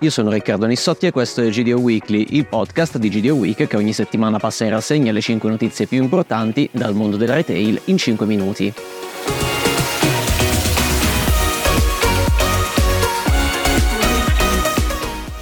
io 0.00 0.10
sono 0.10 0.30
Riccardo 0.30 0.66
Nissotti 0.66 1.06
e 1.06 1.10
questo 1.10 1.42
è 1.42 1.48
GDO 1.48 1.78
Weekly, 1.78 2.26
il 2.30 2.46
podcast 2.46 2.98
di 2.98 3.08
GDO 3.08 3.34
Week 3.34 3.66
che 3.66 3.76
ogni 3.76 3.92
settimana 3.92 4.38
passa 4.38 4.64
in 4.64 4.70
rassegna 4.70 5.10
le 5.10 5.20
5 5.20 5.50
notizie 5.50 5.86
più 5.86 6.00
importanti 6.00 6.68
dal 6.72 6.94
mondo 6.94 7.16
del 7.16 7.28
retail 7.28 7.80
in 7.86 7.98
5 7.98 8.26
minuti. 8.26 8.72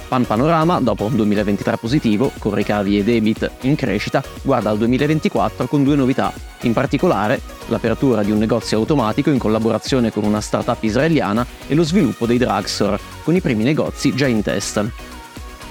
Pan 0.07 0.25
Panorama, 0.25 0.79
dopo 0.79 1.03
un 1.03 1.15
2023 1.17 1.77
positivo, 1.77 2.31
con 2.39 2.53
ricavi 2.53 2.97
e 2.97 3.03
debit 3.03 3.51
in 3.61 3.75
crescita, 3.75 4.23
guarda 4.41 4.69
al 4.69 4.77
2024 4.77 5.67
con 5.67 5.83
due 5.83 5.95
novità. 5.95 6.31
In 6.61 6.71
particolare, 6.71 7.41
l'apertura 7.67 8.23
di 8.23 8.31
un 8.31 8.37
negozio 8.37 8.77
automatico 8.77 9.29
in 9.29 9.37
collaborazione 9.37 10.11
con 10.11 10.23
una 10.23 10.39
startup 10.39 10.81
israeliana 10.81 11.45
e 11.67 11.75
lo 11.75 11.83
sviluppo 11.83 12.25
dei 12.25 12.37
drugstore, 12.37 12.99
con 13.23 13.35
i 13.35 13.41
primi 13.41 13.63
negozi 13.63 14.15
già 14.15 14.27
in 14.27 14.41
test. 14.41 14.77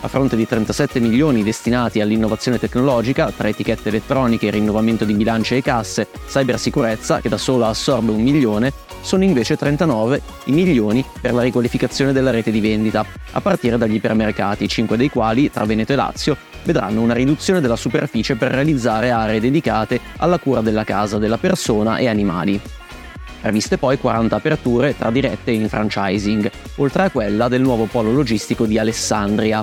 A 0.02 0.08
fronte 0.08 0.36
di 0.36 0.46
37 0.46 1.00
milioni 1.00 1.42
destinati 1.42 2.00
all'innovazione 2.00 2.58
tecnologica, 2.58 3.32
tra 3.34 3.48
etichette 3.48 3.88
elettroniche, 3.88 4.50
rinnovamento 4.50 5.06
di 5.06 5.14
bilance 5.14 5.56
e 5.56 5.62
casse, 5.62 6.08
cybersicurezza, 6.28 7.20
che 7.20 7.30
da 7.30 7.38
sola 7.38 7.68
assorbe 7.68 8.12
un 8.12 8.22
milione, 8.22 8.72
sono 9.00 9.24
invece 9.24 9.56
39 9.56 10.20
i 10.45 10.52
milioni 10.52 11.05
per 11.20 11.34
la 11.34 11.42
riqualificazione 11.42 12.12
della 12.12 12.30
rete 12.30 12.50
di 12.50 12.60
vendita, 12.60 13.05
a 13.32 13.41
partire 13.41 13.78
dagli 13.78 13.95
ipermercati, 13.95 14.69
5 14.69 14.96
dei 14.96 15.09
quali, 15.09 15.50
tra 15.50 15.64
Veneto 15.64 15.92
e 15.92 15.96
Lazio, 15.96 16.36
vedranno 16.64 17.00
una 17.00 17.14
riduzione 17.14 17.60
della 17.60 17.77
superficie 17.77 18.34
per 18.34 18.50
realizzare 18.50 19.10
aree 19.10 19.41
dedicate 19.41 20.00
alla 20.16 20.38
cura 20.38 20.60
della 20.60 20.84
casa, 20.84 21.19
della 21.19 21.38
persona 21.38 21.98
e 21.98 22.09
animali. 22.09 22.60
Previste 23.41 23.78
poi 23.78 23.96
40 23.96 24.34
aperture 24.34 24.97
tra 24.97 25.10
dirette 25.10 25.52
e 25.52 25.55
in 25.55 25.69
franchising, 25.69 26.50
oltre 26.77 27.05
a 27.05 27.11
quella 27.11 27.47
del 27.47 27.62
nuovo 27.62 27.84
polo 27.84 28.11
logistico 28.11 28.67
di 28.67 28.77
Alessandria, 28.77 29.62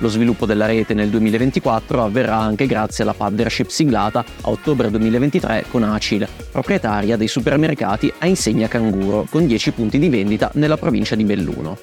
lo 0.00 0.08
sviluppo 0.08 0.46
della 0.46 0.66
rete 0.66 0.94
nel 0.94 1.08
2024 1.08 2.02
avverrà 2.02 2.36
anche 2.36 2.66
grazie 2.66 3.04
alla 3.04 3.14
partnership 3.14 3.68
siglata 3.68 4.20
a 4.20 4.50
ottobre 4.50 4.90
2023 4.90 5.66
con 5.70 5.82
Acil, 5.82 6.26
proprietaria 6.50 7.16
dei 7.16 7.28
supermercati 7.28 8.12
a 8.18 8.26
insegna 8.26 8.68
Canguro, 8.68 9.26
con 9.30 9.46
10 9.46 9.72
punti 9.72 9.98
di 9.98 10.08
vendita 10.08 10.50
nella 10.54 10.76
provincia 10.76 11.14
di 11.14 11.24
Belluno. 11.24 11.78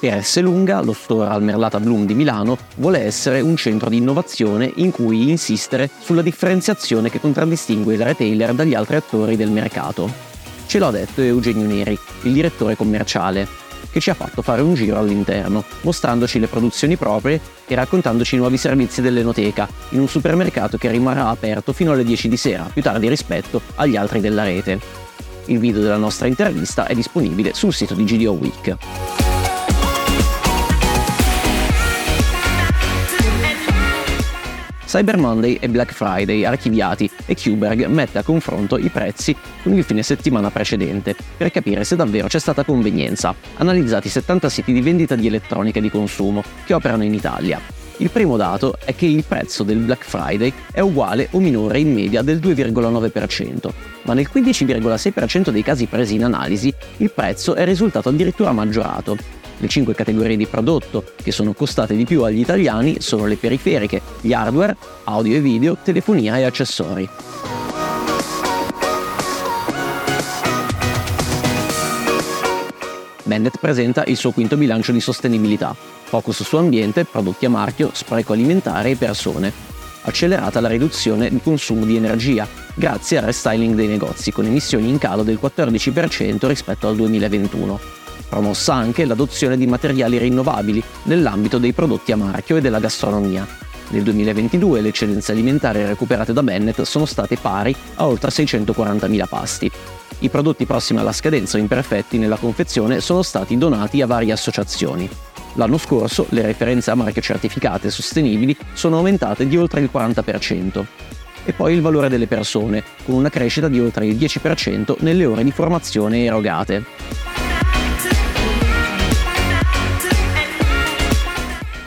Per 0.00 0.12
Esselunga, 0.12 0.82
lo 0.82 0.92
store 0.92 1.30
al 1.30 1.42
Merlata 1.42 1.80
Bloom 1.80 2.04
di 2.04 2.12
Milano, 2.12 2.58
vuole 2.76 3.00
essere 3.00 3.40
un 3.40 3.56
centro 3.56 3.88
di 3.88 3.96
innovazione 3.96 4.70
in 4.76 4.90
cui 4.90 5.30
insistere 5.30 5.88
sulla 6.00 6.20
differenziazione 6.20 7.08
che 7.08 7.20
contraddistingue 7.20 7.94
il 7.94 8.04
retailer 8.04 8.52
dagli 8.52 8.74
altri 8.74 8.96
attori 8.96 9.36
del 9.36 9.50
mercato. 9.50 10.33
Ce 10.66 10.78
l'ha 10.78 10.90
detto 10.90 11.20
Eugenio 11.20 11.66
Neri, 11.66 11.98
il 12.22 12.32
direttore 12.32 12.76
commerciale, 12.76 13.46
che 13.90 14.00
ci 14.00 14.10
ha 14.10 14.14
fatto 14.14 14.42
fare 14.42 14.60
un 14.60 14.74
giro 14.74 14.98
all'interno, 14.98 15.62
mostrandoci 15.82 16.40
le 16.40 16.48
produzioni 16.48 16.96
proprie 16.96 17.40
e 17.66 17.74
raccontandoci 17.76 18.34
i 18.34 18.38
nuovi 18.38 18.56
servizi 18.56 19.00
dell'Enoteca, 19.00 19.68
in 19.90 20.00
un 20.00 20.08
supermercato 20.08 20.78
che 20.78 20.90
rimarrà 20.90 21.28
aperto 21.28 21.72
fino 21.72 21.92
alle 21.92 22.02
10 22.02 22.28
di 22.28 22.36
sera, 22.36 22.68
più 22.72 22.82
tardi 22.82 23.08
rispetto 23.08 23.60
agli 23.76 23.94
altri 23.94 24.20
della 24.20 24.42
rete. 24.42 24.80
Il 25.46 25.58
video 25.58 25.80
della 25.80 25.96
nostra 25.96 26.26
intervista 26.26 26.86
è 26.86 26.94
disponibile 26.94 27.54
sul 27.54 27.72
sito 27.72 27.94
di 27.94 28.04
GDO 28.04 28.32
Week. 28.32 29.23
Cyber 34.94 35.18
Monday 35.18 35.54
e 35.54 35.68
Black 35.68 35.92
Friday 35.92 36.44
archiviati 36.44 37.10
e 37.26 37.34
Kuberg 37.34 37.86
mette 37.86 38.18
a 38.18 38.22
confronto 38.22 38.78
i 38.78 38.90
prezzi 38.90 39.34
con 39.64 39.74
il 39.74 39.82
fine 39.82 40.04
settimana 40.04 40.52
precedente 40.52 41.16
per 41.36 41.50
capire 41.50 41.82
se 41.82 41.96
davvero 41.96 42.28
c'è 42.28 42.38
stata 42.38 42.62
convenienza. 42.62 43.34
Analizzati 43.56 44.08
70 44.08 44.48
siti 44.48 44.72
di 44.72 44.80
vendita 44.80 45.16
di 45.16 45.26
elettronica 45.26 45.80
di 45.80 45.90
consumo 45.90 46.44
che 46.64 46.74
operano 46.74 47.02
in 47.02 47.12
Italia. 47.12 47.60
Il 47.96 48.10
primo 48.10 48.36
dato 48.36 48.76
è 48.84 48.94
che 48.94 49.06
il 49.06 49.24
prezzo 49.26 49.64
del 49.64 49.78
Black 49.78 50.04
Friday 50.04 50.52
è 50.70 50.78
uguale 50.78 51.26
o 51.32 51.40
minore 51.40 51.80
in 51.80 51.92
media 51.92 52.22
del 52.22 52.38
2,9%, 52.38 53.70
ma 54.02 54.14
nel 54.14 54.28
15,6% 54.32 55.50
dei 55.50 55.64
casi 55.64 55.86
presi 55.86 56.14
in 56.14 56.22
analisi 56.22 56.72
il 56.98 57.10
prezzo 57.10 57.56
è 57.56 57.64
risultato 57.64 58.10
addirittura 58.10 58.52
maggiorato, 58.52 59.16
le 59.58 59.68
cinque 59.68 59.94
categorie 59.94 60.36
di 60.36 60.46
prodotto 60.46 61.04
che 61.22 61.32
sono 61.32 61.52
costate 61.52 61.96
di 61.96 62.04
più 62.04 62.22
agli 62.22 62.40
italiani 62.40 63.00
sono 63.00 63.26
le 63.26 63.36
periferiche, 63.36 64.00
gli 64.20 64.32
hardware, 64.32 64.76
audio 65.04 65.36
e 65.36 65.40
video, 65.40 65.76
telefonia 65.82 66.38
e 66.38 66.44
accessori. 66.44 67.08
Bennett 73.22 73.56
presenta 73.58 74.04
il 74.04 74.16
suo 74.16 74.32
quinto 74.32 74.56
bilancio 74.56 74.92
di 74.92 75.00
sostenibilità, 75.00 75.74
focus 75.74 76.42
su 76.42 76.56
ambiente, 76.56 77.04
prodotti 77.04 77.46
a 77.46 77.50
marchio, 77.50 77.90
spreco 77.92 78.34
alimentare 78.34 78.90
e 78.90 78.96
persone. 78.96 79.52
Accelerata 80.02 80.60
la 80.60 80.68
riduzione 80.68 81.30
di 81.30 81.40
consumo 81.42 81.86
di 81.86 81.96
energia, 81.96 82.46
grazie 82.74 83.16
al 83.16 83.24
restyling 83.24 83.74
dei 83.74 83.86
negozi, 83.86 84.30
con 84.30 84.44
emissioni 84.44 84.90
in 84.90 84.98
calo 84.98 85.22
del 85.22 85.38
14% 85.40 86.46
rispetto 86.46 86.86
al 86.86 86.96
2021 86.96 88.03
promossa 88.28 88.74
anche 88.74 89.04
l'adozione 89.04 89.56
di 89.56 89.66
materiali 89.66 90.18
rinnovabili 90.18 90.82
nell'ambito 91.04 91.58
dei 91.58 91.72
prodotti 91.72 92.12
a 92.12 92.16
marchio 92.16 92.56
e 92.56 92.60
della 92.60 92.80
gastronomia. 92.80 93.46
Nel 93.88 94.02
2022 94.02 94.80
le 94.80 94.88
eccedenze 94.88 95.32
alimentari 95.32 95.84
recuperate 95.84 96.32
da 96.32 96.42
Bennett 96.42 96.82
sono 96.82 97.04
state 97.04 97.36
pari 97.36 97.74
a 97.96 98.06
oltre 98.06 98.30
640.000 98.30 99.28
pasti. 99.28 99.70
I 100.20 100.28
prodotti 100.30 100.64
prossimi 100.64 101.00
alla 101.00 101.12
scadenza 101.12 101.56
o 101.56 101.60
imperfetti 101.60 102.18
nella 102.18 102.36
confezione 102.36 103.00
sono 103.00 103.22
stati 103.22 103.58
donati 103.58 104.00
a 104.00 104.06
varie 104.06 104.32
associazioni. 104.32 105.08
L'anno 105.54 105.78
scorso 105.78 106.26
le 106.30 106.42
referenze 106.42 106.90
a 106.90 106.94
marche 106.94 107.20
certificate 107.20 107.90
sostenibili 107.90 108.56
sono 108.72 108.96
aumentate 108.96 109.46
di 109.46 109.56
oltre 109.56 109.80
il 109.80 109.90
40%. 109.92 110.84
E 111.44 111.52
poi 111.52 111.74
il 111.74 111.82
valore 111.82 112.08
delle 112.08 112.26
persone, 112.26 112.82
con 113.04 113.14
una 113.16 113.28
crescita 113.28 113.68
di 113.68 113.78
oltre 113.78 114.06
il 114.06 114.16
10% 114.16 114.96
nelle 115.00 115.26
ore 115.26 115.44
di 115.44 115.52
formazione 115.52 116.24
erogate. 116.24 116.84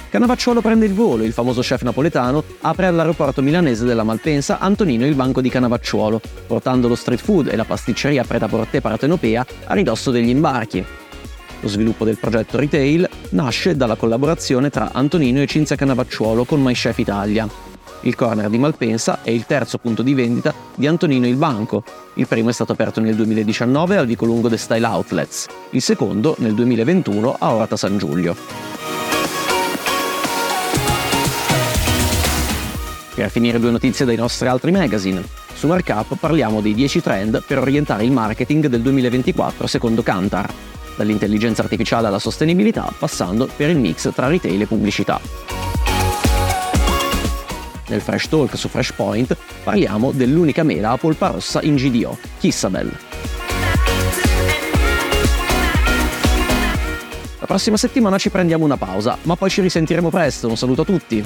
Canavacciuolo 0.09 0.61
prende 0.61 0.85
il 0.85 0.93
volo, 0.93 1.23
il 1.23 1.33
famoso 1.33 1.59
chef 1.59 1.81
napoletano 1.81 2.41
apre 2.61 2.85
all'aeroporto 2.85 3.41
milanese 3.41 3.83
della 3.83 4.03
Malpensa 4.03 4.57
Antonino 4.59 5.05
il 5.05 5.15
banco 5.15 5.41
di 5.41 5.49
Canavacciuolo, 5.49 6.21
portando 6.47 6.87
lo 6.87 6.95
street 6.95 7.19
food 7.19 7.47
e 7.47 7.57
la 7.57 7.65
pasticceria 7.65 8.23
pret-à-porter 8.23 8.81
partenopea 8.81 9.45
a 9.65 9.73
ridosso 9.73 10.09
degli 10.09 10.29
imbarchi. 10.29 10.83
Lo 11.59 11.67
sviluppo 11.67 12.05
del 12.05 12.17
progetto 12.17 12.57
retail 12.57 13.07
nasce 13.31 13.75
dalla 13.75 13.95
collaborazione 13.95 14.69
tra 14.69 14.91
Antonino 14.93 15.41
e 15.41 15.47
Cinzia 15.47 15.75
Canavacciuolo 15.75 16.45
con 16.45 16.61
MyChef 16.61 16.97
Italia. 16.99 17.47
Il 18.01 18.15
corner 18.15 18.49
di 18.49 18.59
Malpensa 18.59 19.19
è 19.23 19.31
il 19.31 19.45
terzo 19.45 19.77
punto 19.77 20.03
di 20.03 20.13
vendita 20.13 20.53
di 20.75 20.87
Antonino 20.87 21.27
il 21.27 21.35
Banco. 21.35 21.83
Il 22.13 22.27
primo 22.27 22.49
è 22.49 22.53
stato 22.53 22.71
aperto 22.71 23.01
nel 23.01 23.15
2019 23.15 23.97
al 23.97 24.05
Vicolungo 24.05 24.47
The 24.47 24.57
Style 24.57 24.85
Outlets, 24.85 25.47
il 25.71 25.81
secondo 25.81 26.35
nel 26.39 26.53
2021 26.53 27.35
a 27.37 27.53
Orata 27.53 27.75
San 27.75 27.97
Giulio. 27.97 28.76
Per 33.17 33.31
finire 33.31 33.59
due 33.59 33.71
notizie 33.71 34.05
dai 34.05 34.15
nostri 34.15 34.47
altri 34.47 34.69
magazine. 34.69 35.25
Su 35.55 35.65
Markup 35.65 36.17
parliamo 36.19 36.61
dei 36.61 36.75
10 36.75 37.01
trend 37.01 37.43
per 37.47 37.57
orientare 37.57 38.03
il 38.03 38.11
marketing 38.11 38.67
del 38.67 38.81
2024 38.81 39.65
secondo 39.65 40.03
Kantar, 40.03 40.47
dall'intelligenza 40.95 41.63
artificiale 41.63 42.05
alla 42.05 42.19
sostenibilità 42.19 42.93
passando 42.95 43.49
per 43.55 43.71
il 43.71 43.79
mix 43.79 44.13
tra 44.13 44.27
retail 44.27 44.61
e 44.61 44.65
pubblicità. 44.67 45.19
Nel 47.87 48.01
Fresh 48.01 48.29
Talk 48.29 48.55
su 48.55 48.67
Freshpoint 48.67 49.35
parliamo 49.63 50.11
dell'unica 50.11 50.61
mela 50.61 50.91
a 50.91 50.97
polpa 50.97 51.29
rossa 51.29 51.59
in 51.63 51.75
GDO, 51.75 52.15
Kissabel. 52.37 52.95
La 57.39 57.45
prossima 57.47 57.77
settimana 57.77 58.19
ci 58.19 58.29
prendiamo 58.29 58.63
una 58.63 58.77
pausa, 58.77 59.17
ma 59.23 59.35
poi 59.35 59.49
ci 59.49 59.61
risentiremo 59.61 60.11
presto. 60.11 60.47
Un 60.47 60.55
saluto 60.55 60.83
a 60.83 60.85
tutti! 60.85 61.25